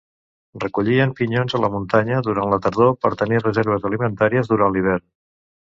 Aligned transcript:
Recollien 0.61 1.13
pinyons 1.19 1.55
a 1.57 1.61
la 1.65 1.69
muntanya 1.75 2.23
durant 2.29 2.55
la 2.55 2.59
tardor 2.67 2.97
per 3.05 3.15
tenir 3.23 3.45
reserves 3.47 3.89
alimentàries 3.93 4.53
durant 4.55 4.77
l'hivern. 4.79 5.09